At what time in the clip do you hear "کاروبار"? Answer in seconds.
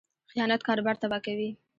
0.67-0.95